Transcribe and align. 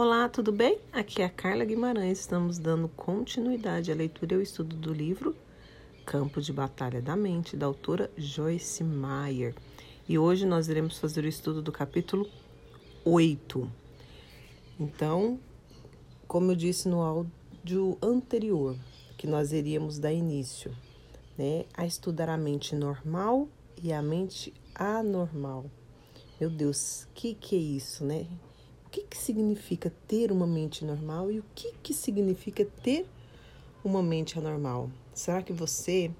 Olá, 0.00 0.28
tudo 0.28 0.52
bem? 0.52 0.78
Aqui 0.92 1.22
é 1.22 1.24
a 1.24 1.28
Carla 1.28 1.64
Guimarães. 1.64 2.20
Estamos 2.20 2.56
dando 2.56 2.86
continuidade 2.86 3.90
à 3.90 3.96
leitura 3.96 4.34
e 4.34 4.36
ao 4.36 4.40
estudo 4.40 4.76
do 4.76 4.94
livro 4.94 5.34
Campo 6.06 6.40
de 6.40 6.52
Batalha 6.52 7.02
da 7.02 7.16
Mente, 7.16 7.56
da 7.56 7.66
autora 7.66 8.08
Joyce 8.16 8.84
Meyer. 8.84 9.56
E 10.08 10.16
hoje 10.16 10.46
nós 10.46 10.68
iremos 10.68 11.00
fazer 11.00 11.24
o 11.24 11.26
estudo 11.26 11.60
do 11.60 11.72
capítulo 11.72 12.30
8. 13.04 13.68
Então, 14.78 15.40
como 16.28 16.52
eu 16.52 16.54
disse 16.54 16.88
no 16.88 17.02
áudio 17.02 17.98
anterior, 18.00 18.76
que 19.16 19.26
nós 19.26 19.52
iríamos 19.52 19.98
dar 19.98 20.12
início 20.12 20.72
né, 21.36 21.64
a 21.76 21.84
estudar 21.84 22.28
a 22.28 22.36
mente 22.36 22.72
normal 22.76 23.48
e 23.82 23.92
a 23.92 24.00
mente 24.00 24.54
anormal. 24.76 25.68
Meu 26.40 26.50
Deus, 26.50 27.08
que, 27.16 27.34
que 27.34 27.56
é 27.56 27.58
isso, 27.58 28.04
né? 28.04 28.28
Que, 28.98 29.04
que 29.10 29.16
significa 29.16 29.92
ter 30.08 30.32
uma 30.32 30.46
mente 30.46 30.84
normal 30.84 31.30
e 31.30 31.38
o 31.38 31.44
que, 31.54 31.72
que 31.82 31.94
significa 31.94 32.64
ter 32.82 33.06
uma 33.84 34.02
mente 34.02 34.36
anormal? 34.36 34.90
Será 35.14 35.40
que 35.40 35.52
você 35.52 36.10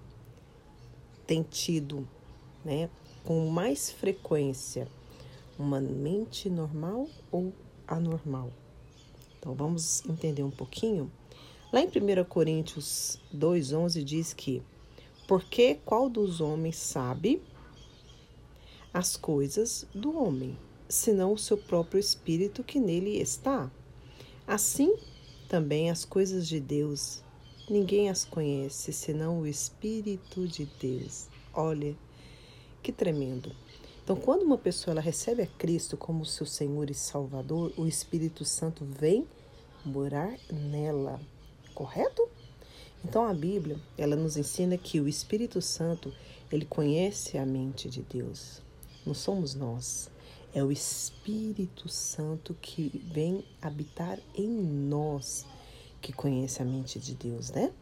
tem 1.27 1.43
tido, 1.43 2.07
né, 2.65 2.89
com 3.25 3.49
mais 3.49 3.91
frequência, 3.91 4.87
uma 5.59 5.81
mente 5.81 6.49
normal 6.49 7.09
ou 7.33 7.53
anormal? 7.87 8.53
Então 9.39 9.55
vamos 9.55 10.05
entender 10.07 10.45
um 10.45 10.51
pouquinho. 10.51 11.11
Lá 11.73 11.81
em 11.81 11.89
1 11.89 12.25
Coríntios 12.29 13.19
2,11 13.35 14.05
diz 14.05 14.33
que 14.33 14.63
porque 15.27 15.75
qual 15.85 16.09
dos 16.09 16.41
homens 16.41 16.77
sabe 16.77 17.43
as 18.95 19.17
coisas 19.17 19.85
do 19.93 20.17
homem, 20.17 20.57
senão 20.89 21.33
o 21.33 21.39
seu 21.39 21.59
próprio 21.59 22.01
espírito 22.01 22.65
que 22.65 22.81
nele 22.81 23.21
está? 23.21 23.71
Assim 24.47 24.97
também 25.49 25.91
as 25.91 26.05
coisas 26.05 26.47
de 26.47 26.61
Deus, 26.61 27.23
ninguém 27.69 28.09
as 28.09 28.25
conhece 28.25 28.93
senão 28.93 29.41
o 29.41 29.47
Espírito 29.47 30.47
de 30.47 30.67
Deus. 30.81 31.27
Olha, 31.55 31.97
que 32.83 32.93
tremendo. 32.93 33.53
Então, 34.03 34.17
quando 34.17 34.43
uma 34.43 34.57
pessoa 34.57 34.93
ela 34.93 35.01
recebe 35.01 35.43
a 35.43 35.47
Cristo 35.47 35.97
como 35.97 36.25
seu 36.25 36.47
Senhor 36.47 36.91
e 36.91 36.95
Salvador, 36.95 37.73
o 37.77 37.87
Espírito 37.87 38.45
Santo 38.45 38.85
vem 38.85 39.27
morar 39.85 40.35
nela, 40.51 41.21
correto? 41.75 42.29
Então 43.05 43.25
a 43.25 43.33
Bíblia, 43.33 43.79
ela 43.97 44.17
nos 44.17 44.37
ensina 44.37 44.77
que 44.77 45.01
o 45.01 45.09
Espírito 45.09 45.63
Santo, 45.63 46.13
ele 46.51 46.65
conhece 46.65 47.39
a 47.39 47.47
mente 47.47 47.89
de 47.89 48.03
Deus. 48.03 48.61
Não 49.07 49.15
somos 49.15 49.55
nós. 49.55 50.11
É 50.55 50.65
o 50.65 50.73
Espírito 50.73 51.89
Santo 51.89 52.57
que 52.61 53.03
vem 53.13 53.45
habitar 53.61 54.19
em 54.35 54.49
nós, 54.49 55.45
que 56.01 56.13
conhece 56.13 56.63
a 56.63 56.65
mente 56.65 56.99
de 56.99 57.15
Deus, 57.15 57.51
né? 57.51 57.73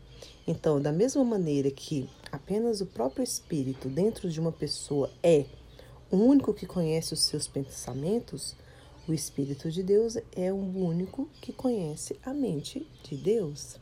Então, 0.47 0.81
da 0.81 0.93
mesma 0.93 1.25
maneira 1.25 1.71
que 1.71 2.09
apenas 2.33 2.81
o 2.81 2.87
próprio 2.87 3.23
Espírito 3.23 3.89
dentro 3.89 4.31
de 4.31 4.41
uma 4.41 4.53
pessoa 4.53 5.11
é 5.23 5.45
o 6.11 6.17
único 6.17 6.55
que 6.55 6.67
conhece 6.67 7.15
os 7.15 7.23
seus 7.23 7.49
pensamentos, 7.49 8.55
o 9.09 9.13
Espírito 9.13 9.71
de 9.71 9.83
Deus 9.83 10.17
é 10.35 10.53
o 10.53 10.57
único 10.57 11.29
que 11.41 11.53
conhece 11.53 12.19
a 12.25 12.33
mente 12.33 12.87
de 13.03 13.17
Deus. 13.17 13.77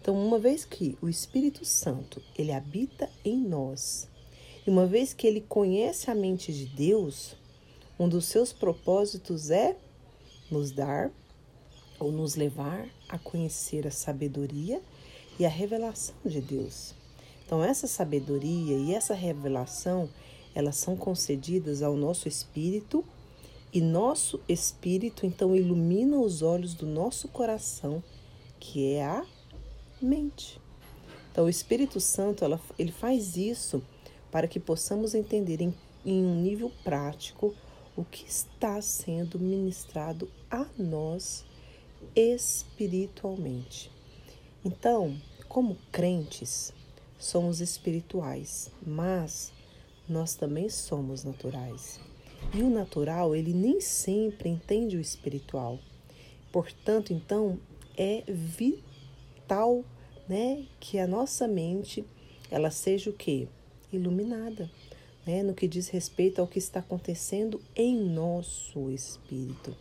Então, 0.00 0.14
uma 0.14 0.38
vez 0.38 0.64
que 0.64 0.96
o 1.00 1.08
Espírito 1.08 1.64
Santo, 1.64 2.22
ele 2.36 2.52
habita 2.52 3.08
em 3.24 3.38
nós, 3.38 4.08
e 4.66 4.70
uma 4.70 4.86
vez 4.86 5.14
que 5.14 5.26
ele 5.26 5.40
conhece 5.40 6.10
a 6.10 6.14
mente 6.14 6.52
de 6.52 6.66
Deus, 6.66 7.34
um 7.98 8.08
dos 8.08 8.26
seus 8.26 8.52
propósitos 8.52 9.50
é 9.50 9.76
nos 10.50 10.70
dar 10.70 11.10
ou 11.98 12.10
nos 12.10 12.34
levar 12.34 12.88
a 13.08 13.18
conhecer 13.18 13.86
a 13.86 13.90
sabedoria 13.90 14.80
e 15.38 15.46
a 15.46 15.48
revelação 15.48 16.14
de 16.24 16.40
Deus. 16.40 16.94
Então, 17.46 17.62
essa 17.62 17.86
sabedoria 17.86 18.76
e 18.76 18.94
essa 18.94 19.14
revelação, 19.14 20.08
elas 20.54 20.76
são 20.76 20.96
concedidas 20.96 21.82
ao 21.82 21.96
nosso 21.96 22.26
espírito 22.26 23.04
e 23.72 23.80
nosso 23.80 24.40
espírito 24.48 25.26
então 25.26 25.54
ilumina 25.54 26.16
os 26.18 26.42
olhos 26.42 26.74
do 26.74 26.86
nosso 26.86 27.28
coração, 27.28 28.02
que 28.60 28.94
é 28.94 29.04
a 29.04 29.26
mente. 30.00 30.60
Então, 31.30 31.46
o 31.46 31.48
Espírito 31.48 31.98
Santo, 31.98 32.44
ela, 32.44 32.60
ele 32.78 32.92
faz 32.92 33.36
isso 33.36 33.82
para 34.30 34.46
que 34.46 34.60
possamos 34.60 35.14
entender 35.14 35.60
em, 35.60 35.74
em 36.06 36.24
um 36.24 36.40
nível 36.40 36.70
prático 36.84 37.52
o 37.96 38.04
que 38.04 38.26
está 38.28 38.80
sendo 38.82 39.38
ministrado 39.38 40.30
a 40.50 40.66
nós 40.78 41.44
espiritualmente. 42.14 43.90
Então, 44.64 45.16
como 45.48 45.76
crentes, 45.92 46.72
somos 47.18 47.60
espirituais, 47.60 48.70
mas 48.84 49.52
nós 50.08 50.34
também 50.34 50.68
somos 50.68 51.24
naturais. 51.24 52.00
E 52.52 52.62
o 52.62 52.70
natural, 52.70 53.34
ele 53.34 53.52
nem 53.52 53.80
sempre 53.80 54.48
entende 54.48 54.96
o 54.96 55.00
espiritual. 55.00 55.78
Portanto, 56.52 57.12
então, 57.12 57.58
é 57.96 58.22
vital 58.28 59.84
né, 60.28 60.64
que 60.78 60.98
a 60.98 61.06
nossa 61.06 61.46
mente 61.46 62.04
ela 62.50 62.70
seja 62.70 63.10
o 63.10 63.12
que? 63.14 63.48
Iluminada, 63.92 64.70
né, 65.26 65.42
no 65.42 65.54
que 65.54 65.66
diz 65.66 65.88
respeito 65.88 66.40
ao 66.40 66.46
que 66.46 66.58
está 66.58 66.80
acontecendo 66.80 67.60
em 67.74 67.96
nosso 67.96 68.90
espírito. 68.90 69.76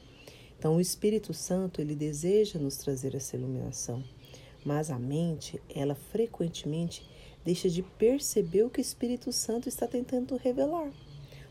Então, 0.57 0.77
o 0.77 0.81
Espírito 0.81 1.33
Santo 1.33 1.81
ele 1.81 1.93
deseja 1.93 2.57
nos 2.57 2.77
trazer 2.77 3.15
essa 3.15 3.35
iluminação, 3.35 4.01
mas 4.63 4.89
a 4.89 4.97
mente 4.97 5.61
ela 5.69 5.93
frequentemente 5.93 7.05
deixa 7.43 7.69
de 7.69 7.83
perceber 7.83 8.63
o 8.63 8.69
que 8.69 8.79
o 8.79 8.81
Espírito 8.81 9.31
Santo 9.33 9.67
está 9.67 9.85
tentando 9.85 10.37
revelar. 10.37 10.89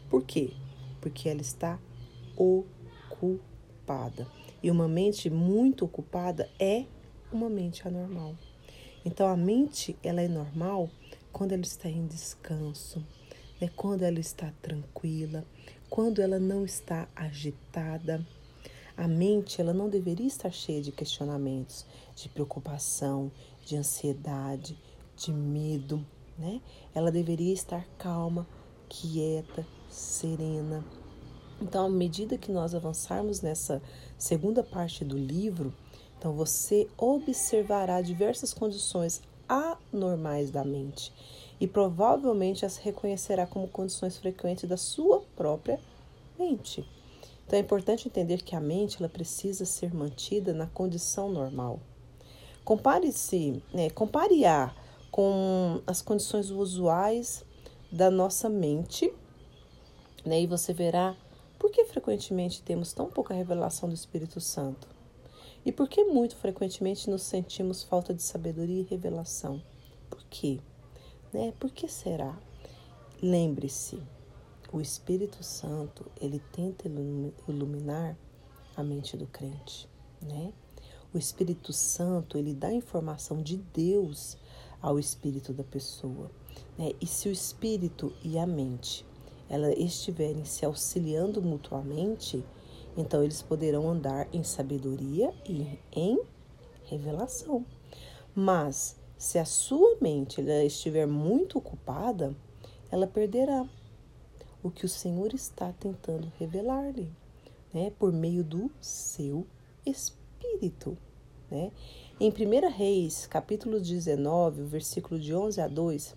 Por 0.09 0.25
quê? 0.25 0.51
Porque 1.01 1.29
ela 1.29 1.43
está 1.43 1.79
ocupada. 2.35 4.27
E 4.63 4.71
uma 4.71 4.89
mente 4.89 5.29
muito 5.29 5.85
ocupada 5.85 6.49
é 6.59 6.87
uma 7.31 7.51
mente 7.51 7.87
anormal. 7.87 8.35
Então 9.05 9.27
a 9.27 9.37
mente 9.37 9.97
ela 10.03 10.23
é 10.23 10.29
normal 10.29 10.89
quando 11.33 11.53
ela 11.53 11.63
está 11.63 11.89
em 11.89 12.07
descanso, 12.07 13.05
é 13.65 13.69
quando 13.69 14.03
ela 14.03 14.19
está 14.19 14.53
tranquila, 14.61 15.45
quando 15.89 16.21
ela 16.21 16.41
não 16.41 16.65
está 16.65 17.09
agitada. 17.15 18.27
A 18.97 19.07
mente 19.07 19.61
ela 19.61 19.73
não 19.73 19.89
deveria 19.89 20.27
estar 20.27 20.51
cheia 20.51 20.83
de 20.83 20.91
questionamentos, 20.91 21.87
de 22.17 22.29
preocupação, 22.29 23.31
de 23.65 23.77
ansiedade, 23.77 24.77
de 25.17 25.33
medo, 25.33 26.05
né? 26.37 26.61
Ela 26.93 27.13
deveria 27.13 27.55
estar 27.55 27.87
calma, 27.97 28.47
quieta, 28.89 29.65
serena. 29.89 30.85
Então, 31.61 31.87
à 31.87 31.89
medida 31.89 32.37
que 32.37 32.51
nós 32.51 32.75
avançarmos 32.75 33.41
nessa 33.41 33.81
segunda 34.19 34.65
parte 34.65 35.05
do 35.05 35.17
livro, 35.17 35.73
então 36.19 36.33
você 36.33 36.89
observará 36.99 38.03
diversas 38.03 38.53
condições 38.53 39.23
anormais 39.49 40.51
da 40.51 40.65
mente 40.65 41.13
e 41.61 41.67
provavelmente 41.67 42.67
as 42.67 42.77
reconhecerá 42.77 43.47
como 43.47 43.69
condições 43.69 44.17
frequentes 44.17 44.69
da 44.69 44.77
sua 44.77 45.23
própria 45.37 45.79
mente. 46.39 46.87
Então 47.47 47.59
é 47.59 47.63
importante 47.63 48.09
entender 48.09 48.43
que 48.43 48.57
a 48.57 48.61
mente 48.61 48.97
ela 48.99 49.09
precisa 49.09 49.65
ser 49.65 49.95
mantida 49.95 50.53
na 50.53 50.67
condição 50.67 51.31
normal. 51.31 51.81
Compare-se, 52.65 53.63
né, 53.73 53.91
compare-a 53.91 54.75
com 55.11 55.83
as 55.87 56.01
condições 56.01 56.51
usuais 56.51 57.45
da 57.91 58.11
nossa 58.11 58.49
mente, 58.49 59.13
né, 60.25 60.41
e 60.41 60.47
você 60.47 60.73
verá 60.73 61.17
por 61.59 61.71
que 61.71 61.85
frequentemente 61.85 62.63
temos 62.63 62.93
tão 62.93 63.09
pouca 63.11 63.35
revelação 63.35 63.89
do 63.89 63.95
Espírito 63.95 64.41
Santo. 64.41 64.89
E 65.65 65.71
por 65.71 65.89
que 65.89 66.05
muito 66.05 66.35
frequentemente 66.37 67.09
nos 67.09 67.23
sentimos 67.23 67.83
falta 67.83 68.13
de 68.13 68.23
sabedoria 68.23 68.81
e 68.81 68.87
revelação? 68.89 69.63
Por 70.11 70.23
quê? 70.31 70.59
Né? 71.33 71.53
Por 71.59 71.71
que 71.71 71.89
será? 71.89 72.39
Lembre-se, 73.23 73.99
o 74.73 74.81
Espírito 74.81 75.43
Santo, 75.43 76.11
ele 76.21 76.41
tenta 76.53 76.89
iluminar 77.49 78.17
a 78.77 78.83
mente 78.83 79.17
do 79.17 79.27
crente, 79.27 79.89
né? 80.21 80.53
O 81.13 81.19
Espírito 81.19 81.73
Santo, 81.73 82.39
ele 82.39 82.55
dá 82.55 82.73
informação 82.73 83.43
de 83.43 83.59
Deus 83.59 84.39
ao 84.81 84.99
espírito 84.99 85.53
da 85.53 85.63
pessoa, 85.63 86.31
né? 86.77 86.93
E 87.01 87.07
se 87.07 87.29
o 87.29 87.33
espírito 87.33 88.13
e 88.25 88.39
a 88.39 88.47
mente, 88.47 89.07
ela 89.49 89.71
estiverem 89.73 90.45
se 90.47 90.65
auxiliando 90.65 91.43
mutuamente, 91.43 92.43
então 92.97 93.23
eles 93.23 93.43
poderão 93.43 93.91
andar 93.91 94.27
em 94.33 94.43
sabedoria 94.43 95.33
e 95.47 95.79
em 95.93 96.19
revelação. 96.87 97.65
Mas 98.35 98.97
se 99.23 99.39
a 99.39 99.45
sua 99.45 99.97
mente 100.01 100.41
estiver 100.41 101.07
muito 101.07 101.57
ocupada, 101.57 102.35
ela 102.91 103.07
perderá 103.07 103.65
o 104.61 104.69
que 104.69 104.85
o 104.85 104.89
Senhor 104.89 105.33
está 105.33 105.73
tentando 105.73 106.31
revelar-lhe, 106.41 107.09
né, 107.73 107.93
por 108.01 108.13
meio 108.13 108.43
do 108.43 108.69
seu 108.81 109.47
espírito, 109.87 110.99
né? 111.49 111.71
Em 112.19 112.31
1 112.31 112.69
Reis, 112.69 113.29
capítulo 113.29 113.81
19, 113.81 114.65
versículo 114.65 115.21
de 115.21 115.33
11 115.33 115.61
a 115.61 115.69
2, 115.69 116.17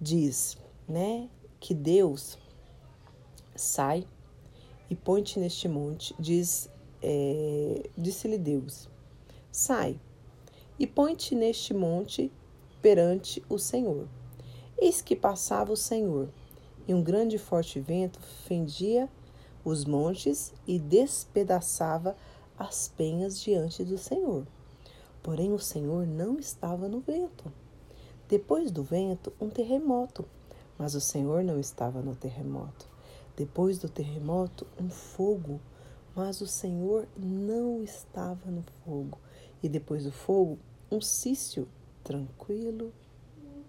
diz, 0.00 0.56
né, 0.88 1.28
que 1.58 1.74
Deus 1.74 2.38
sai 3.56 4.06
e 4.88 4.94
põe-te 4.94 5.40
neste 5.40 5.66
monte, 5.66 6.14
diz, 6.20 6.70
é, 7.02 7.90
disse-lhe 7.98 8.38
Deus, 8.38 8.88
sai 9.50 9.98
e 10.78 10.86
põe-te 10.86 11.34
neste 11.34 11.74
monte 11.74 12.30
perante 12.80 13.42
o 13.48 13.58
Senhor. 13.58 14.06
Eis 14.78 15.02
que 15.02 15.16
passava 15.16 15.72
o 15.72 15.76
Senhor, 15.76 16.28
e 16.86 16.94
um 16.94 17.02
grande 17.02 17.36
e 17.36 17.38
forte 17.38 17.80
vento 17.80 18.20
fendia 18.46 19.08
os 19.64 19.84
montes 19.84 20.52
e 20.66 20.78
despedaçava 20.78 22.16
as 22.58 22.88
penhas 22.88 23.40
diante 23.40 23.84
do 23.84 23.98
Senhor. 23.98 24.46
Porém, 25.22 25.52
o 25.52 25.58
Senhor 25.58 26.06
não 26.06 26.38
estava 26.38 26.88
no 26.88 27.00
vento. 27.00 27.52
Depois 28.28 28.70
do 28.70 28.82
vento, 28.82 29.32
um 29.40 29.48
terremoto, 29.48 30.24
mas 30.78 30.94
o 30.94 31.00
Senhor 31.00 31.42
não 31.42 31.58
estava 31.58 32.00
no 32.00 32.14
terremoto. 32.14 32.86
Depois 33.36 33.78
do 33.78 33.88
terremoto, 33.88 34.66
um 34.80 34.88
fogo, 34.88 35.60
mas 36.14 36.40
o 36.40 36.46
Senhor 36.46 37.06
não 37.16 37.82
estava 37.82 38.50
no 38.50 38.62
fogo. 38.84 39.18
E 39.62 39.68
depois 39.68 40.04
do 40.04 40.12
fogo, 40.12 40.58
um 40.90 41.00
cício 41.00 41.68
tranquilo 42.02 42.92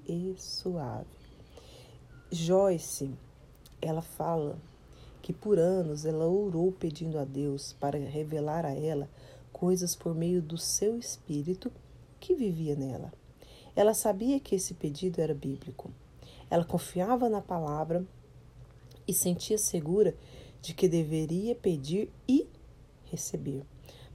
e 0.07 0.33
suave. 0.37 1.07
Joyce, 2.31 3.11
ela 3.81 4.01
fala 4.01 4.57
que 5.21 5.33
por 5.33 5.59
anos 5.59 6.05
ela 6.05 6.25
orou 6.25 6.71
pedindo 6.71 7.19
a 7.19 7.25
Deus 7.25 7.73
para 7.73 7.97
revelar 7.97 8.65
a 8.65 8.73
ela 8.73 9.09
coisas 9.51 9.95
por 9.95 10.15
meio 10.15 10.41
do 10.41 10.57
seu 10.57 10.97
espírito 10.97 11.71
que 12.19 12.33
vivia 12.33 12.75
nela. 12.75 13.11
Ela 13.75 13.93
sabia 13.93 14.39
que 14.39 14.55
esse 14.55 14.73
pedido 14.73 15.19
era 15.19 15.33
bíblico. 15.33 15.91
Ela 16.49 16.63
confiava 16.63 17.29
na 17.29 17.41
palavra 17.41 18.05
e 19.07 19.13
sentia 19.13 19.57
segura 19.57 20.15
de 20.61 20.73
que 20.73 20.87
deveria 20.87 21.55
pedir 21.55 22.11
e 22.27 22.47
receber. 23.05 23.63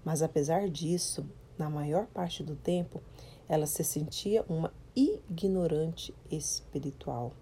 Mas 0.04 0.22
apesar 0.22 0.68
disso, 0.68 1.26
na 1.58 1.70
maior 1.70 2.06
parte 2.06 2.42
do 2.42 2.56
tempo, 2.56 3.02
ela 3.48 3.66
se 3.66 3.84
sentia 3.84 4.44
uma 4.48 4.72
ignorante 4.94 6.14
espiritual. 6.30 7.32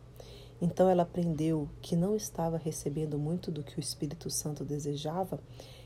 Então 0.61 0.89
ela 0.89 1.03
aprendeu 1.03 1.69
que 1.81 1.97
não 1.97 2.15
estava 2.15 2.57
recebendo 2.57 3.19
muito 3.19 3.51
do 3.51 3.63
que 3.63 3.79
o 3.79 3.81
Espírito 3.81 4.31
Santo 4.31 4.65
desejava 4.65 5.41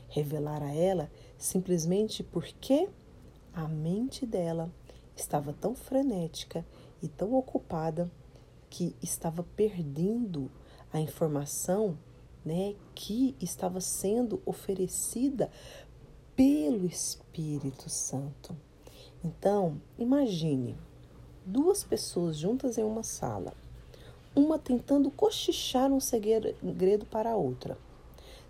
revelar 0.09 0.61
a 0.61 0.73
ela, 0.73 1.09
simplesmente 1.37 2.23
porque 2.23 2.87
a 3.53 3.67
mente 3.67 4.25
dela 4.25 4.71
estava 5.15 5.51
tão 5.51 5.75
frenética 5.75 6.65
e 7.01 7.07
tão 7.07 7.33
ocupada 7.33 8.11
que 8.69 8.95
estava 9.01 9.43
perdendo 9.55 10.51
a 10.93 10.99
informação 10.99 11.97
né, 12.45 12.75
que 12.95 13.35
estava 13.41 13.81
sendo 13.81 14.41
oferecida 14.45 15.51
pelo 16.37 16.85
Espírito 16.85 17.89
Santo. 17.89 18.55
Então, 19.25 19.81
imagine 19.97 20.77
duas 21.43 21.83
pessoas 21.83 22.37
juntas 22.37 22.77
em 22.77 22.83
uma 22.83 23.01
sala, 23.01 23.51
uma 24.35 24.59
tentando 24.59 25.09
cochichar 25.09 25.91
um 25.91 25.99
segredo 25.99 27.07
para 27.07 27.31
a 27.31 27.35
outra. 27.35 27.75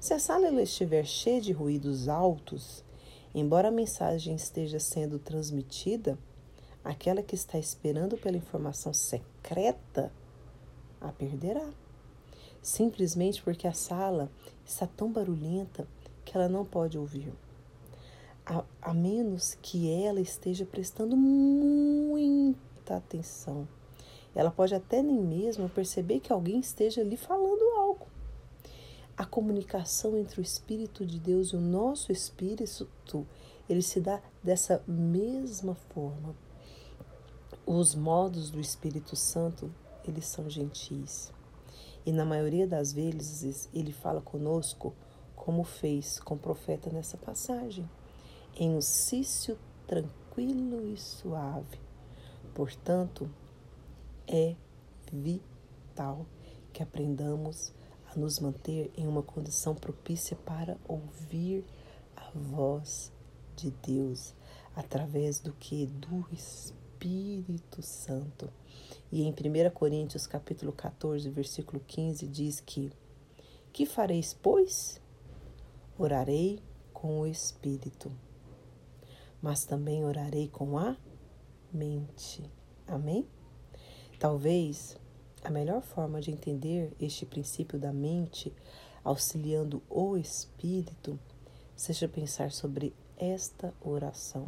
Se 0.01 0.13
a 0.13 0.19
sala 0.19 0.61
estiver 0.61 1.05
cheia 1.05 1.39
de 1.39 1.53
ruídos 1.53 2.09
altos, 2.09 2.83
embora 3.33 3.69
a 3.69 3.71
mensagem 3.71 4.35
esteja 4.35 4.79
sendo 4.79 5.17
transmitida, 5.17 6.19
aquela 6.83 7.23
que 7.23 7.35
está 7.35 7.57
esperando 7.57 8.17
pela 8.17 8.35
informação 8.35 8.93
secreta 8.93 10.11
a 10.99 11.09
perderá. 11.13 11.69
Simplesmente 12.61 13.41
porque 13.41 13.65
a 13.65 13.73
sala 13.73 14.29
está 14.65 14.85
tão 14.85 15.09
barulhenta 15.09 15.87
que 16.25 16.35
ela 16.35 16.49
não 16.49 16.65
pode 16.65 16.97
ouvir. 16.97 17.31
A, 18.47 18.63
a 18.81 18.93
menos 18.93 19.57
que 19.61 19.91
ela 19.91 20.21
esteja 20.21 20.65
prestando 20.65 21.15
muita 21.15 22.95
atenção. 22.95 23.67
Ela 24.33 24.51
pode 24.51 24.73
até 24.73 25.03
nem 25.03 25.21
mesmo 25.21 25.67
perceber 25.69 26.19
que 26.19 26.31
alguém 26.31 26.59
esteja 26.59 27.01
ali 27.01 27.17
falando 27.17 27.63
algo 27.77 28.07
a 29.17 29.25
comunicação 29.25 30.15
entre 30.15 30.39
o 30.39 30.43
Espírito 30.43 31.03
de 31.03 31.19
Deus 31.19 31.47
e 31.47 31.55
o 31.55 31.59
nosso 31.59 32.11
espírito, 32.11 33.27
ele 33.67 33.81
se 33.81 33.99
dá 33.99 34.21
dessa 34.43 34.83
mesma 34.87 35.73
forma. 35.73 36.35
Os 37.65 37.95
modos 37.95 38.51
do 38.51 38.59
Espírito 38.59 39.15
Santo, 39.15 39.73
eles 40.07 40.27
são 40.27 40.47
gentis. 40.47 41.33
E 42.05 42.11
na 42.11 42.23
maioria 42.23 42.67
das 42.67 42.93
vezes 42.93 43.67
ele 43.73 43.91
fala 43.91 44.21
conosco 44.21 44.93
como 45.35 45.63
fez 45.63 46.19
com 46.19 46.35
o 46.35 46.39
profeta 46.39 46.91
nessa 46.91 47.17
passagem, 47.17 47.89
em 48.59 48.75
um 48.75 48.81
cício 48.81 49.57
tranquilo 49.85 50.85
e 50.85 50.97
suave. 50.97 51.79
Portanto, 52.55 53.29
é 54.27 54.55
vital 55.13 56.25
que 56.73 56.81
aprendamos 56.81 57.71
a 58.11 58.19
nos 58.19 58.39
manter 58.39 58.91
em 58.97 59.07
uma 59.07 59.21
condição 59.21 59.75
propícia 59.75 60.35
para 60.35 60.75
ouvir 60.87 61.63
a 62.15 62.31
voz 62.33 63.11
de 63.55 63.71
Deus 63.71 64.33
através 64.75 65.39
do 65.39 65.53
que 65.53 65.85
do 65.85 66.27
Espírito 66.31 67.81
Santo. 67.83 68.49
E 69.11 69.23
em 69.23 69.31
1 69.31 69.69
Coríntios 69.71 70.25
capítulo 70.25 70.71
14, 70.71 71.29
versículo 71.29 71.79
15 71.87 72.27
diz 72.27 72.59
que 72.59 72.91
que 73.71 73.85
fareis, 73.85 74.33
pois? 74.33 74.99
Orarei 75.99 76.59
com 76.91 77.19
o 77.19 77.27
espírito, 77.27 78.11
mas 79.41 79.65
também 79.65 80.03
orarei 80.03 80.47
com 80.47 80.77
a 80.77 80.95
mente. 81.71 82.43
Amém? 82.87 83.27
Talvez 84.19 84.97
a 85.43 85.49
melhor 85.49 85.81
forma 85.81 86.19
de 86.19 86.31
entender 86.31 86.93
este 86.99 87.25
princípio 87.25 87.79
da 87.79 87.93
mente, 87.93 88.53
auxiliando 89.03 89.81
o 89.89 90.17
espírito, 90.17 91.19
seja 91.75 92.07
pensar 92.07 92.51
sobre 92.51 92.93
esta 93.17 93.73
oração. 93.81 94.47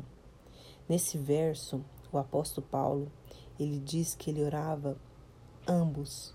Nesse 0.88 1.18
verso, 1.18 1.84
o 2.12 2.18
apóstolo 2.18 2.68
Paulo, 2.68 3.12
ele 3.60 3.80
diz 3.80 4.16
que 4.16 4.30
ele 4.30 4.44
orava 4.44 4.98
ambos 5.68 6.34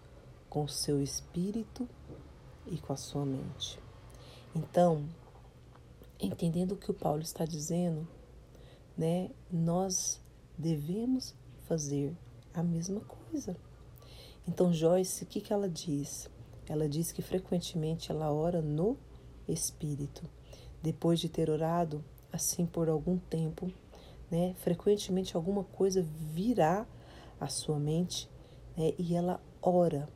com 0.49 0.65
o 0.65 0.69
seu 0.69 1.03
espírito 1.03 1.89
e 2.67 2.79
com 2.79 2.93
a 2.93 2.97
sua 2.97 3.27
mente. 3.27 3.79
Então, 4.55 5.05
entendendo 6.21 6.73
o 6.73 6.77
que 6.77 6.91
o 6.91 6.95
Paulo 6.95 7.23
está 7.23 7.45
dizendo, 7.45 8.07
né, 8.97 9.31
nós 9.51 10.21
devemos 10.57 11.35
fazer 11.67 12.17
a 12.53 12.63
mesma 12.63 13.01
coisa. 13.01 13.57
Então, 14.47 14.73
Joyce, 14.73 15.25
o 15.25 15.27
que, 15.27 15.41
que 15.41 15.53
ela 15.53 15.69
diz? 15.69 16.31
Ela 16.69 16.89
diz 16.89 17.13
que 17.13 17.23
frequentemente 17.23 18.11
ela 18.11 18.33
ora 18.33 18.63
no 18.63 18.97
Espírito. 19.49 20.23
Depois 20.83 21.19
de 21.19 21.29
ter 21.29 21.51
orado 21.51 22.05
assim 22.33 22.67
por 22.67 22.89
algum 22.89 23.19
tempo, 23.19 23.73
né, 24.31 24.55
frequentemente 24.59 25.37
alguma 25.37 25.65
coisa 25.65 26.03
virá 26.03 26.87
à 27.41 27.49
sua 27.49 27.79
mente 27.79 28.29
né, 28.77 28.93
e 28.99 29.15
ela 29.15 29.41
ora, 29.63 30.09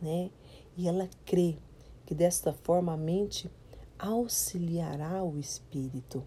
né, 0.00 0.30
e 0.76 0.88
ela 0.88 1.08
crê 1.24 1.56
que 2.06 2.14
desta 2.14 2.52
forma 2.52 2.92
a 2.92 2.96
mente 2.96 3.50
auxiliará 3.98 5.22
o 5.22 5.38
espírito 5.38 6.24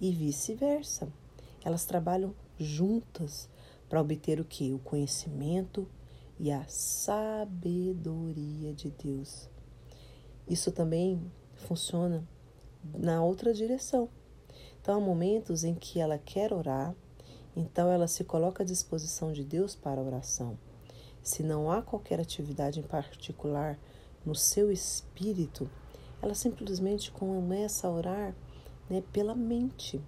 e 0.00 0.12
vice-versa. 0.12 1.12
Elas 1.64 1.84
trabalham 1.84 2.34
juntas 2.58 3.48
para 3.88 4.00
obter 4.00 4.40
o 4.40 4.44
que? 4.44 4.72
O 4.72 4.78
conhecimento 4.78 5.88
e 6.38 6.50
a 6.50 6.64
sabedoria 6.66 8.72
de 8.74 8.90
Deus. 8.90 9.48
Isso 10.48 10.72
também 10.72 11.20
funciona 11.54 12.26
na 12.94 13.22
outra 13.22 13.54
direção. 13.54 14.08
Então, 14.80 14.96
há 14.96 15.00
momentos 15.00 15.62
em 15.62 15.74
que 15.74 16.00
ela 16.00 16.18
quer 16.18 16.52
orar, 16.52 16.94
então 17.54 17.90
ela 17.90 18.08
se 18.08 18.24
coloca 18.24 18.62
à 18.62 18.66
disposição 18.66 19.32
de 19.32 19.44
Deus 19.44 19.76
para 19.76 20.00
a 20.00 20.04
oração. 20.04 20.58
Se 21.22 21.44
não 21.44 21.70
há 21.70 21.80
qualquer 21.80 22.18
atividade 22.18 22.80
em 22.80 22.82
particular 22.82 23.78
no 24.26 24.34
seu 24.34 24.72
espírito, 24.72 25.70
ela 26.20 26.34
simplesmente 26.34 27.12
começa 27.12 27.86
a 27.86 27.90
orar 27.90 28.34
né, 28.90 29.02
pela 29.12 29.34
mente. 29.34 30.00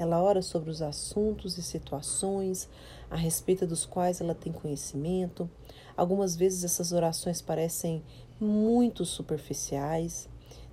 Ela 0.00 0.22
ora 0.22 0.40
sobre 0.40 0.70
os 0.70 0.80
assuntos 0.80 1.58
e 1.58 1.62
situações 1.62 2.70
a 3.10 3.16
respeito 3.16 3.66
dos 3.66 3.84
quais 3.84 4.18
ela 4.18 4.34
tem 4.34 4.50
conhecimento. 4.50 5.48
Algumas 5.94 6.34
vezes 6.34 6.64
essas 6.64 6.90
orações 6.90 7.42
parecem 7.42 8.02
muito 8.40 9.04
superficiais, 9.04 10.26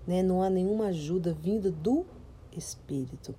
né? 0.07 0.23
não 0.23 0.41
há 0.41 0.49
nenhuma 0.49 0.85
ajuda 0.85 1.33
vinda 1.33 1.69
do 1.69 2.05
espírito. 2.55 3.35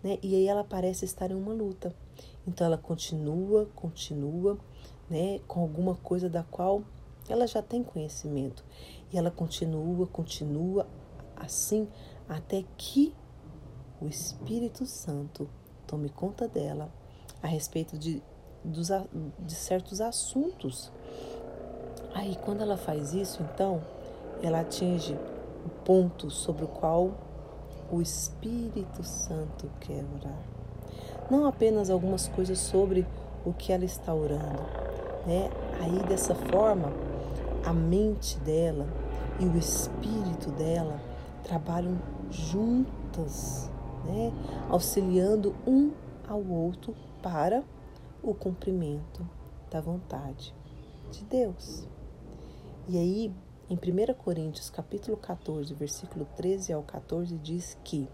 Né? 0.00 0.16
E 0.22 0.36
aí 0.36 0.46
ela 0.46 0.62
parece 0.62 1.04
estar 1.04 1.32
em 1.32 1.34
uma 1.34 1.52
luta. 1.52 1.92
Então 2.46 2.64
ela 2.64 2.78
continua, 2.78 3.68
continua, 3.74 4.56
né, 5.10 5.40
com 5.48 5.58
alguma 5.58 5.96
coisa 5.96 6.28
da 6.28 6.44
qual 6.44 6.84
ela 7.28 7.48
já 7.48 7.60
tem 7.60 7.82
conhecimento. 7.82 8.64
E 9.12 9.18
ela 9.18 9.30
continua, 9.32 10.06
continua 10.06 10.86
assim 11.34 11.88
até 12.28 12.64
que 12.76 13.12
o 14.02 14.08
Espírito 14.08 14.84
Santo 14.84 15.48
tome 15.86 16.08
conta 16.08 16.48
dela 16.48 16.92
a 17.40 17.46
respeito 17.46 17.96
de, 17.96 18.20
dos, 18.64 18.88
de 19.38 19.54
certos 19.54 20.00
assuntos. 20.00 20.90
Aí, 22.12 22.36
quando 22.44 22.62
ela 22.62 22.76
faz 22.76 23.14
isso, 23.14 23.42
então, 23.42 23.80
ela 24.42 24.60
atinge 24.60 25.14
o 25.64 25.68
ponto 25.84 26.30
sobre 26.30 26.64
o 26.64 26.68
qual 26.68 27.12
o 27.90 28.02
Espírito 28.02 29.04
Santo 29.04 29.70
quer 29.80 30.04
orar. 30.20 30.42
Não 31.30 31.46
apenas 31.46 31.88
algumas 31.88 32.26
coisas 32.26 32.58
sobre 32.58 33.06
o 33.44 33.52
que 33.52 33.72
ela 33.72 33.84
está 33.84 34.12
orando, 34.12 34.62
né? 35.26 35.48
Aí 35.80 36.02
dessa 36.08 36.34
forma, 36.34 36.92
a 37.64 37.72
mente 37.72 38.38
dela 38.40 38.86
e 39.38 39.46
o 39.46 39.56
espírito 39.56 40.50
dela 40.50 41.00
trabalham 41.44 41.98
juntas, 42.30 43.70
né? 44.04 44.32
Auxiliando 44.68 45.54
um 45.66 45.92
ao 46.28 46.44
outro 46.44 46.94
para 47.22 47.62
o 48.22 48.34
cumprimento 48.34 49.28
da 49.70 49.80
vontade 49.80 50.54
de 51.10 51.24
Deus. 51.24 51.86
E 52.88 52.98
aí, 52.98 53.32
em 53.68 53.74
1 53.74 54.14
Coríntios 54.14 54.70
capítulo 54.70 55.16
14, 55.16 55.72
versículo 55.74 56.26
13 56.36 56.72
ao 56.72 56.82
14, 56.82 57.36
diz 57.38 57.76
que, 57.84 58.08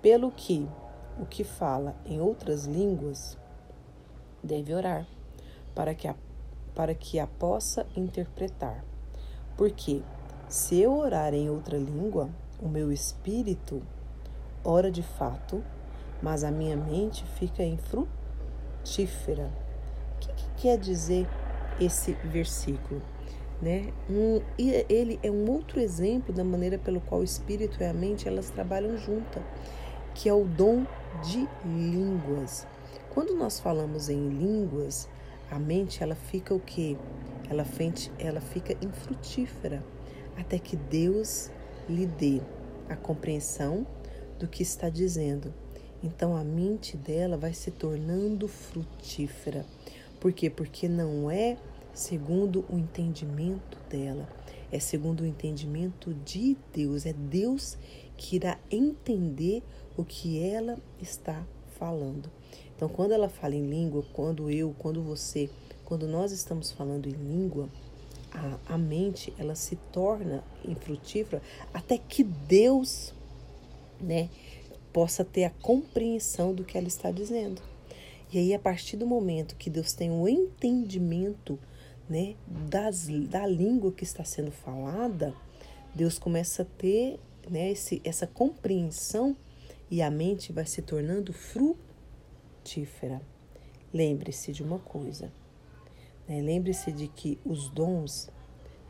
pelo 0.00 0.30
que 0.30 0.68
o 1.20 1.26
que 1.26 1.44
fala 1.44 1.94
em 2.04 2.20
outras 2.20 2.64
línguas 2.64 3.38
deve 4.42 4.74
orar, 4.74 5.06
para 5.74 5.94
que 5.94 6.08
a, 6.08 6.14
para 6.74 6.94
que 6.94 7.18
a 7.18 7.26
possa 7.26 7.86
interpretar. 7.96 8.84
Porque 9.56 10.02
se 10.48 10.80
eu 10.80 10.96
orar 10.96 11.32
em 11.34 11.48
outra 11.48 11.78
língua, 11.78 12.28
o 12.60 12.68
meu 12.68 12.92
espírito 12.92 13.82
ora 14.64 14.90
de 14.90 15.02
fato, 15.02 15.62
mas 16.22 16.44
a 16.44 16.50
minha 16.50 16.76
mente 16.76 17.24
fica 17.38 17.62
infrutífera. 17.62 19.50
O 20.16 20.20
que, 20.20 20.32
que 20.32 20.62
quer 20.62 20.78
dizer 20.78 21.28
esse 21.80 22.12
versículo? 22.24 23.02
Né? 23.60 23.92
Um, 24.08 24.40
ele 24.58 25.18
é 25.22 25.30
um 25.30 25.50
outro 25.50 25.80
exemplo 25.80 26.32
da 26.32 26.44
maneira 26.44 26.78
pelo 26.78 27.00
qual 27.00 27.20
o 27.20 27.24
espírito 27.24 27.80
e 27.80 27.84
a 27.84 27.92
mente 27.92 28.26
elas 28.28 28.50
trabalham 28.50 28.96
juntas, 28.96 29.42
que 30.14 30.28
é 30.28 30.34
o 30.34 30.44
dom 30.44 30.84
de 31.22 31.48
línguas. 31.64 32.66
Quando 33.10 33.34
nós 33.34 33.60
falamos 33.60 34.08
em 34.08 34.28
línguas, 34.28 35.08
a 35.50 35.58
mente 35.58 36.02
ela 36.02 36.14
fica 36.14 36.54
o 36.54 36.60
quê? 36.60 36.96
Ela, 37.48 37.64
ela 38.18 38.40
fica 38.40 38.76
infrutífera 38.84 39.82
até 40.36 40.58
que 40.58 40.76
Deus 40.76 41.50
lhe 41.88 42.06
dê 42.06 42.40
a 42.88 42.96
compreensão 42.96 43.86
do 44.42 44.48
que 44.48 44.62
está 44.64 44.88
dizendo. 44.88 45.54
Então 46.02 46.36
a 46.36 46.42
mente 46.42 46.96
dela 46.96 47.36
vai 47.36 47.54
se 47.54 47.70
tornando 47.70 48.48
frutífera. 48.48 49.64
Por 50.18 50.32
quê? 50.32 50.50
Porque 50.50 50.88
não 50.88 51.30
é 51.30 51.56
segundo 51.94 52.64
o 52.68 52.76
entendimento 52.76 53.78
dela, 53.88 54.28
é 54.72 54.80
segundo 54.80 55.20
o 55.20 55.26
entendimento 55.26 56.12
de 56.24 56.56
Deus. 56.74 57.06
É 57.06 57.12
Deus 57.12 57.78
que 58.16 58.36
irá 58.36 58.58
entender 58.68 59.62
o 59.96 60.04
que 60.04 60.42
ela 60.42 60.76
está 61.00 61.40
falando. 61.78 62.28
Então, 62.74 62.88
quando 62.88 63.12
ela 63.12 63.28
fala 63.28 63.54
em 63.54 63.68
língua, 63.68 64.04
quando 64.12 64.50
eu, 64.50 64.74
quando 64.76 65.00
você, 65.02 65.48
quando 65.84 66.08
nós 66.08 66.32
estamos 66.32 66.72
falando 66.72 67.06
em 67.06 67.12
língua, 67.12 67.68
a, 68.32 68.74
a 68.74 68.78
mente 68.78 69.32
ela 69.38 69.54
se 69.54 69.76
torna 69.92 70.42
infrutífera 70.64 71.40
até 71.72 71.96
que 71.96 72.24
Deus, 72.24 73.14
né, 74.02 74.28
possa 74.92 75.24
ter 75.24 75.44
a 75.44 75.50
compreensão 75.50 76.54
do 76.54 76.64
que 76.64 76.76
ela 76.76 76.88
está 76.88 77.10
dizendo. 77.10 77.62
E 78.32 78.38
aí, 78.38 78.54
a 78.54 78.58
partir 78.58 78.96
do 78.96 79.06
momento 79.06 79.56
que 79.56 79.70
Deus 79.70 79.92
tem 79.92 80.10
o 80.10 80.22
um 80.22 80.28
entendimento 80.28 81.58
né, 82.08 82.34
das, 82.46 83.06
da 83.28 83.46
língua 83.46 83.92
que 83.92 84.04
está 84.04 84.24
sendo 84.24 84.50
falada, 84.50 85.34
Deus 85.94 86.18
começa 86.18 86.62
a 86.62 86.64
ter 86.64 87.20
né, 87.50 87.70
esse, 87.70 88.00
essa 88.04 88.26
compreensão 88.26 89.36
e 89.90 90.00
a 90.00 90.10
mente 90.10 90.52
vai 90.52 90.64
se 90.64 90.80
tornando 90.80 91.32
frutífera. 91.32 93.20
Lembre-se 93.92 94.52
de 94.52 94.62
uma 94.62 94.78
coisa: 94.78 95.30
né? 96.26 96.40
lembre-se 96.40 96.90
de 96.90 97.08
que 97.08 97.38
os 97.44 97.68
dons 97.68 98.30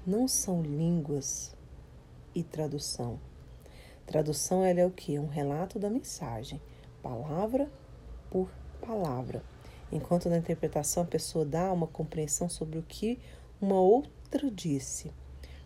não 0.06 0.28
são 0.28 0.62
línguas 0.62 1.56
e 2.34 2.42
tradução. 2.42 3.18
Tradução 4.06 4.64
ela 4.64 4.80
é 4.80 4.86
o 4.86 4.90
que? 4.90 5.18
Um 5.18 5.26
relato 5.26 5.78
da 5.78 5.88
mensagem, 5.88 6.60
palavra 7.02 7.70
por 8.30 8.50
palavra. 8.80 9.42
Enquanto 9.90 10.28
na 10.28 10.38
interpretação 10.38 11.02
a 11.02 11.06
pessoa 11.06 11.44
dá 11.44 11.72
uma 11.72 11.86
compreensão 11.86 12.48
sobre 12.48 12.78
o 12.78 12.82
que 12.82 13.18
uma 13.60 13.80
outra 13.80 14.50
disse, 14.50 15.12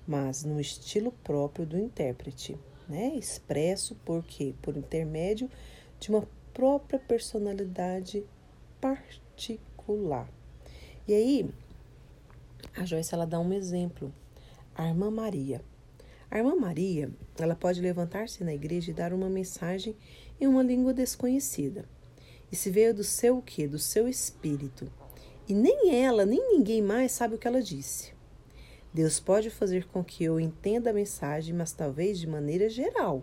mas 0.07 0.45
no 0.45 0.61
estilo 0.61 1.13
próprio 1.25 1.65
do 1.65 1.79
intérprete, 1.79 2.59
né? 2.89 3.15
Expresso 3.17 3.95
por 4.05 4.23
quê? 4.23 4.55
Por 4.63 4.77
intermédio 4.77 5.51
de 5.99 6.11
uma 6.11 6.27
própria 6.53 6.99
personalidade 6.99 8.25
particular. 8.81 10.29
E 11.07 11.15
aí, 11.15 11.51
a 12.77 12.85
Joyce 12.85 13.15
ela 13.15 13.27
dá 13.27 13.39
um 13.39 13.53
exemplo. 13.53 14.13
A 14.75 14.89
irmã 14.89 15.11
Maria. 15.11 15.63
A 16.31 16.39
irmã 16.39 16.57
Maria, 16.57 17.11
ela 17.39 17.55
pode 17.55 17.81
levantar-se 17.81 18.43
na 18.43 18.53
igreja 18.53 18.91
e 18.91 18.95
dar 18.95 19.13
uma 19.13 19.29
mensagem 19.29 19.97
em 20.41 20.47
uma 20.47 20.63
língua 20.63 20.93
desconhecida. 20.93 21.85
E 22.51 22.57
se 22.57 22.71
veio 22.71 22.95
do 22.95 23.05
seu 23.05 23.39
o 23.39 23.43
quê? 23.43 23.67
Do 23.67 23.79
seu 23.79 24.09
espírito. 24.09 24.91
E 25.49 25.55
nem 25.55 25.95
ela, 25.95 26.27
nem 26.27 26.57
ninguém 26.57 26.83
mais 26.83 27.13
sabe 27.13 27.37
o 27.37 27.39
que 27.39 27.47
ela 27.47 27.63
disse. 27.63 28.13
Deus 28.93 29.21
pode 29.21 29.51
fazer 29.51 29.87
com 29.87 30.03
que 30.03 30.25
eu 30.25 30.41
entenda 30.41 30.91
a 30.91 30.93
mensagem, 30.93 31.55
mas 31.55 31.73
talvez 31.73 32.19
de 32.19 32.27
maneira 32.27 32.69
geral. 32.69 33.23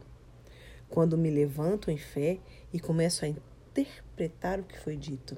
Quando 0.89 1.17
me 1.17 1.29
levanto 1.29 1.89
em 1.89 1.97
fé 1.97 2.39
e 2.71 2.79
começo 2.79 3.25
a 3.25 3.27
interpretar 3.27 4.59
o 4.59 4.63
que 4.63 4.79
foi 4.79 4.95
dito, 4.95 5.35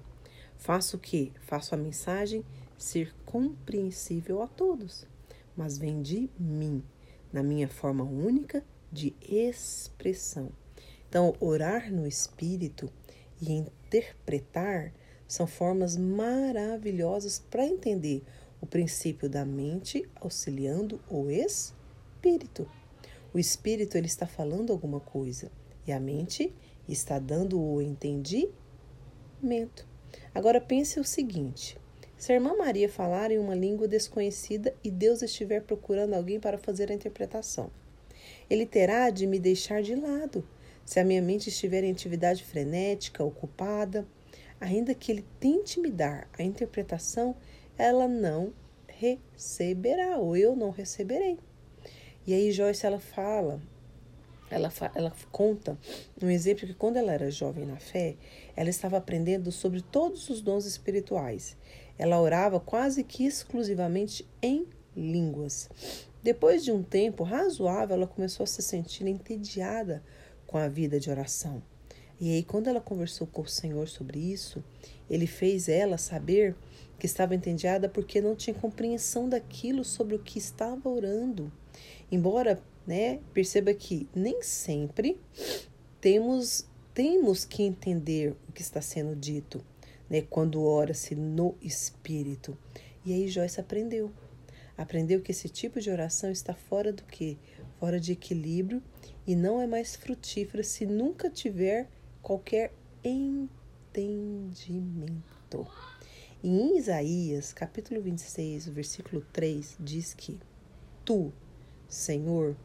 faço 0.57 0.98
o 0.98 1.00
quê? 1.00 1.31
Faço 1.48 1.74
a 1.74 1.77
mensagem 1.77 2.43
ser 2.77 3.15
compreensível 3.25 4.41
a 4.43 4.48
todos, 4.48 5.07
mas 5.55 5.77
vem 5.77 6.01
de 6.01 6.29
mim, 6.38 6.84
na 7.36 7.44
minha 7.44 7.68
forma 7.68 8.06
única 8.06 8.63
de 8.89 9.13
expressão. 9.22 10.54
Então, 11.10 11.36
orar 11.42 11.92
no 11.92 12.08
espírito 12.08 12.89
e 13.42 13.51
interpretar 13.51 14.94
são 15.27 15.46
formas 15.46 15.98
maravilhosas 15.98 17.38
para 17.38 17.65
entender 17.65 18.24
o 18.62 18.65
princípio 18.65 19.30
da 19.30 19.44
mente 19.44 20.08
auxiliando 20.15 21.01
o 21.10 21.30
espírito. 21.30 22.70
O 23.34 23.38
espírito 23.38 23.98
ele 23.98 24.08
está 24.08 24.25
falando 24.25 24.72
alguma 24.72 25.01
coisa 25.01 25.51
e 25.86 25.92
a 25.92 26.00
mente 26.00 26.56
está 26.88 27.20
dando 27.20 27.62
o 27.62 27.82
entendimento. 27.82 28.56
Agora 30.34 30.62
pense 30.62 31.01
o 31.01 31.04
seguinte: 31.04 31.77
se 32.25 32.32
a 32.32 32.36
irmã 32.38 32.55
Maria 32.58 32.89
falar 32.89 33.29
em 33.29 33.38
uma 33.38 33.53
língua 33.53 33.88
desconhecida 33.88 34.74
e 34.84 34.89
Deus 34.89 35.22
estiver 35.22 35.62
procurando 35.62 36.15
alguém 36.15 36.39
para 36.39 36.58
fazer 36.58 36.89
a 36.89 36.96
interpretação, 36.96 37.70
ele 38.50 38.65
terá 38.65 39.12
de 39.12 39.27
me 39.27 39.38
deixar 39.38 39.84
de 39.84 39.94
lado 39.94 40.44
se 40.84 41.00
a 41.00 41.03
minha 41.03 41.22
mente 41.22 41.50
estiver 41.50 41.84
em 41.84 41.91
atividade 41.91 42.44
frenética, 42.44 43.24
ocupada, 43.24 44.08
ainda 44.60 44.96
que 44.96 45.12
ele 45.12 45.24
tente 45.39 45.79
me 45.79 45.91
dar 45.91 46.27
a 46.36 46.41
interpretação, 46.41 47.36
ela 47.77 48.08
não 48.08 48.51
receberá, 48.88 50.17
ou 50.17 50.36
eu 50.36 50.55
não 50.55 50.72
receberei. 50.72 51.38
E 52.25 52.34
aí 52.34 52.51
Joyce 52.51 52.88
ela 52.88 53.00
fala, 53.00 53.62
ela, 54.50 54.74
ela 54.96 55.13
conta 55.32 55.77
um 56.20 56.29
exemplo 56.32 56.65
que 56.65 56.74
quando 56.74 56.98
ela 56.98 57.13
era 57.13 57.29
jovem 57.29 57.67
na 57.67 57.77
fé, 57.77 58.15
ela 58.55 58.70
estava 58.70 58.98
aprendendo 58.98 59.51
sobre 59.51 59.82
todos 59.82 60.27
os 60.29 60.41
dons 60.41 60.65
espirituais. 60.65 61.55
Ela 61.97 62.19
orava 62.19 62.59
quase 62.59 63.03
que 63.03 63.25
exclusivamente 63.25 64.27
em 64.41 64.67
línguas. 64.95 65.69
Depois 66.23 66.63
de 66.63 66.71
um 66.71 66.81
tempo 66.81 67.23
razoável, 67.23 67.95
ela 67.95 68.07
começou 68.07 68.43
a 68.43 68.47
se 68.47 68.61
sentir 68.61 69.05
entediada 69.07 70.03
com 70.47 70.57
a 70.57 70.67
vida 70.67 70.99
de 70.99 71.09
oração. 71.09 71.61
E 72.19 72.31
aí, 72.31 72.43
quando 72.43 72.67
ela 72.67 72.79
conversou 72.79 73.27
com 73.27 73.41
o 73.41 73.47
Senhor 73.47 73.87
sobre 73.87 74.19
isso, 74.19 74.63
ele 75.09 75.27
fez 75.27 75.67
ela 75.67 75.97
saber 75.97 76.55
que 76.97 77.05
estava 77.05 77.35
entediada 77.35 77.89
porque 77.89 78.21
não 78.21 78.35
tinha 78.35 78.53
compreensão 78.53 79.27
daquilo 79.27 79.83
sobre 79.83 80.15
o 80.15 80.19
que 80.19 80.39
estava 80.39 80.87
orando. 80.87 81.51
Embora, 82.11 82.61
né, 82.87 83.19
perceba 83.33 83.73
que 83.73 84.07
nem 84.15 84.41
sempre 84.41 85.19
temos, 85.99 86.65
temos 86.93 87.43
que 87.43 87.63
entender 87.63 88.35
o 88.47 88.51
que 88.51 88.61
está 88.61 88.81
sendo 88.81 89.15
dito, 89.15 89.63
né? 90.09 90.21
Quando 90.21 90.63
ora-se 90.63 91.15
no 91.15 91.55
Espírito. 91.62 92.57
E 93.05 93.13
aí 93.13 93.27
Joyce 93.27 93.59
aprendeu. 93.59 94.12
Aprendeu 94.77 95.21
que 95.21 95.31
esse 95.31 95.47
tipo 95.47 95.79
de 95.79 95.89
oração 95.89 96.29
está 96.31 96.53
fora 96.53 96.91
do 96.91 97.03
que? 97.03 97.38
Fora 97.79 98.00
de 98.00 98.12
equilíbrio 98.12 98.83
e 99.25 99.35
não 99.35 99.62
é 99.62 99.67
mais 99.67 99.95
frutífera 99.95 100.63
se 100.63 100.85
nunca 100.85 101.29
tiver 101.29 101.89
qualquer 102.21 102.74
entendimento. 103.03 103.65
E 106.43 106.50
em 106.50 106.77
Isaías, 106.77 107.53
capítulo 107.53 108.01
26, 108.01 108.67
versículo 108.67 109.21
3, 109.31 109.77
diz 109.79 110.13
que 110.13 110.38
tu, 111.03 111.31
Senhor, 111.88 112.55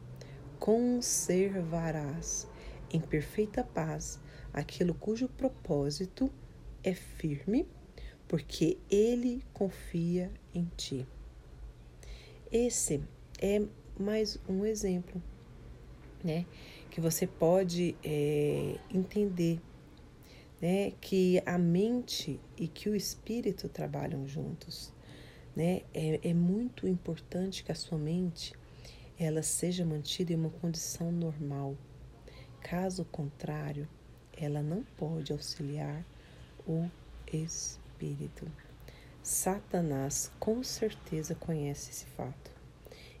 conservarás 0.59 2.47
em 2.91 2.99
perfeita 2.99 3.63
paz 3.63 4.19
aquilo 4.53 4.93
cujo 4.93 5.27
propósito 5.29 6.31
é 6.83 6.93
firme, 6.93 7.67
porque 8.27 8.77
ele 8.89 9.43
confia 9.53 10.31
em 10.53 10.69
ti. 10.77 11.05
Esse 12.51 13.01
é 13.41 13.61
mais 13.99 14.39
um 14.47 14.65
exemplo, 14.65 15.21
né? 16.23 16.45
Que 16.89 16.99
você 16.99 17.25
pode 17.25 17.95
é, 18.03 18.77
entender 18.93 19.59
né, 20.61 20.91
que 21.01 21.41
a 21.45 21.57
mente 21.57 22.39
e 22.55 22.67
que 22.67 22.87
o 22.87 22.95
espírito 22.95 23.67
trabalham 23.67 24.27
juntos. 24.27 24.93
Né? 25.55 25.81
É, 25.93 26.29
é 26.29 26.33
muito 26.33 26.87
importante 26.87 27.63
que 27.63 27.71
a 27.71 27.75
sua 27.75 27.97
mente 27.97 28.53
ela 29.17 29.41
seja 29.41 29.83
mantida 29.85 30.31
em 30.31 30.35
uma 30.35 30.49
condição 30.49 31.11
normal. 31.11 31.75
Caso 32.61 33.03
contrário, 33.05 33.87
ela 34.37 34.61
não 34.61 34.83
pode 34.95 35.31
auxiliar 35.31 36.05
o 36.67 36.89
espírito. 37.31 38.47
Satanás 39.23 40.31
com 40.39 40.63
certeza 40.63 41.35
conhece 41.35 41.91
esse 41.91 42.05
fato. 42.05 42.51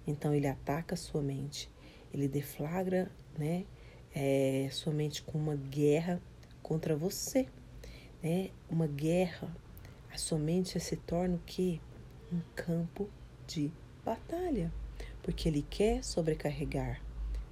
Então 0.05 0.33
ele 0.33 0.47
ataca 0.47 0.95
sua 0.95 1.21
mente, 1.21 1.69
ele 2.13 2.27
deflagra, 2.27 3.11
né, 3.37 3.65
é, 4.13 4.67
sua 4.71 4.91
mente 4.91 5.21
com 5.21 5.37
uma 5.37 5.55
guerra 5.55 6.21
contra 6.61 6.95
você, 6.95 7.47
né? 8.21 8.49
Uma 8.69 8.87
guerra. 8.87 9.53
A 10.11 10.17
sua 10.17 10.37
mente 10.37 10.79
se 10.79 10.95
torna 10.95 11.35
o 11.35 11.41
que? 11.45 11.81
Um 12.31 12.41
campo 12.55 13.09
de 13.47 13.71
batalha, 14.05 14.71
porque 15.21 15.47
ele 15.47 15.65
quer 15.69 16.03
sobrecarregar, 16.03 17.01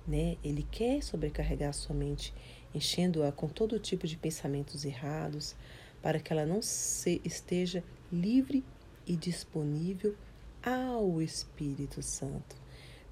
né? 0.07 0.37
Ele 0.43 0.65
quer 0.69 1.01
sobrecarregar 1.01 1.69
a 1.69 1.73
sua 1.73 1.95
mente, 1.95 2.33
enchendo-a 2.73 3.31
com 3.31 3.47
todo 3.47 3.79
tipo 3.79 4.07
de 4.07 4.17
pensamentos 4.17 4.85
errados, 4.85 5.55
para 6.01 6.19
que 6.19 6.31
ela 6.31 6.45
não 6.45 6.61
se, 6.61 7.21
esteja 7.23 7.83
livre 8.11 8.63
e 9.05 9.15
disponível 9.15 10.15
ao 10.63 11.21
Espírito 11.21 12.01
Santo, 12.01 12.55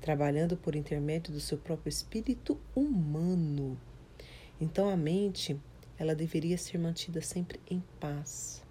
trabalhando 0.01 0.57
por 0.57 0.75
intermédio 0.75 1.33
do 1.33 1.39
seu 1.39 1.57
próprio 1.57 1.89
espírito 1.89 2.59
humano. 2.75 3.77
Então 4.59 4.89
a 4.89 4.97
mente 4.97 5.59
ela 5.97 6.13
deveria 6.13 6.57
ser 6.57 6.77
mantida 6.77 7.21
sempre 7.21 7.59
em 7.69 7.83
paz. 7.99 8.63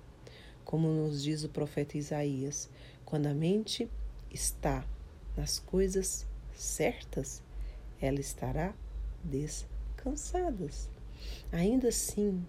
Como 0.64 0.88
nos 0.88 1.22
diz 1.22 1.44
o 1.44 1.48
profeta 1.48 1.96
Isaías, 1.96 2.68
quando 3.04 3.26
a 3.26 3.34
mente 3.34 3.88
está 4.30 4.84
nas 5.36 5.58
coisas 5.58 6.26
certas, 6.52 7.42
ela 8.00 8.20
estará 8.20 8.74
descansada. 9.22 10.68
Ainda 11.52 11.88
assim, 11.88 12.44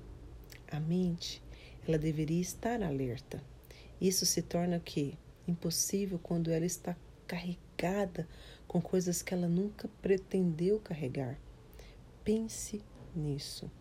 a 0.71 0.79
mente, 0.79 1.41
ela 1.87 1.97
deveria 1.97 2.41
estar 2.41 2.83
alerta. 2.83 3.41
Isso 3.99 4.25
se 4.25 4.41
torna 4.41 4.79
que? 4.79 5.17
Impossível 5.47 6.19
quando 6.21 6.51
ela 6.51 6.65
está 6.65 6.95
carregada 7.25 8.27
com 8.67 8.81
coisas 8.81 9.21
que 9.21 9.33
ela 9.33 9.47
nunca 9.47 9.89
pretendeu 10.01 10.79
carregar. 10.79 11.39
Pense 12.23 12.81
nisso. 13.15 13.71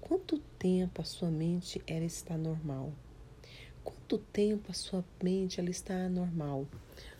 Quanto 0.00 0.38
tempo 0.58 1.00
a 1.00 1.04
sua 1.04 1.30
mente 1.30 1.80
ela 1.86 2.04
está 2.04 2.36
normal? 2.36 2.92
Quanto 3.84 4.18
tempo 4.18 4.70
a 4.70 4.74
sua 4.74 5.04
mente 5.22 5.60
ela 5.60 5.70
está 5.70 5.94
anormal? 5.94 6.66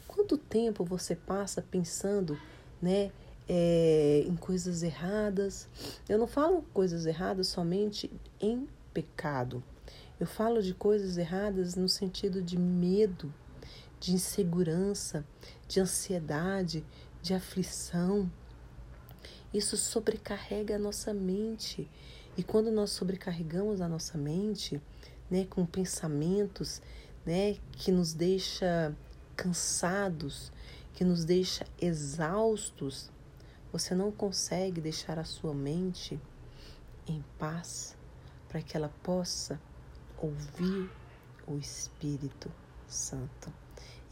Quanto 0.07 0.37
tempo 0.37 0.85
você 0.85 1.15
passa 1.15 1.63
pensando, 1.63 2.41
né, 2.83 3.13
é, 3.49 4.25
em 4.27 4.35
coisas 4.35 4.83
erradas? 4.83 5.69
Eu 6.09 6.19
não 6.19 6.27
falo 6.27 6.63
coisas 6.75 7.07
erradas 7.07 7.47
somente 7.49 8.11
em 8.41 8.69
pecado. 8.93 9.63
Eu 10.19 10.27
falo 10.27 10.63
de 10.63 10.73
coisas 10.73 11.19
erradas 11.19 11.75
no 11.75 11.91
sentido 11.91 12.41
de 12.41 12.59
medo, 12.59 13.33
de 14.01 14.15
insegurança, 14.15 15.27
de 15.69 15.79
ansiedade, 15.79 16.83
de 17.21 17.35
aflição. 17.35 18.31
Isso 19.53 19.77
sobrecarrega 19.77 20.77
a 20.77 20.79
nossa 20.79 21.13
mente 21.13 21.87
e 22.35 22.43
quando 22.43 22.71
nós 22.71 22.91
sobrecarregamos 22.91 23.83
a 23.83 23.89
nossa 23.89 24.17
mente, 24.17 24.81
né, 25.31 25.47
com 25.51 25.67
pensamentos, 25.67 26.81
né, 27.25 27.57
que 27.73 27.93
nos 27.93 28.15
deixa 28.15 28.97
cansados, 29.37 30.51
que 30.95 31.05
nos 31.05 31.27
deixa 31.27 31.67
exaustos, 31.79 33.11
você 33.71 33.95
não 33.95 34.11
consegue 34.11 34.81
deixar 34.81 35.19
a 35.19 35.25
sua 35.25 35.53
mente 35.53 36.19
em 37.07 37.23
paz 37.39 37.95
para 38.49 38.63
que 38.63 38.77
ela 38.77 38.91
possa 39.03 39.61
ouvir 40.19 40.91
o 41.47 41.57
Espírito 41.59 42.51
Santo. 42.87 43.53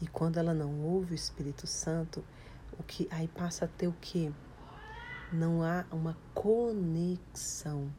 E 0.01 0.07
quando 0.07 0.37
ela 0.37 0.53
não 0.53 0.81
ouve 0.81 1.13
o 1.13 1.15
Espírito 1.15 1.65
Santo, 1.65 2.23
o 2.77 2.83
que 2.83 3.07
aí 3.11 3.27
passa 3.27 3.65
a 3.65 3.67
ter 3.67 3.87
o 3.87 3.95
que? 4.01 4.33
Não 5.31 5.63
há 5.63 5.85
uma 5.91 6.17
conexão 6.33 7.91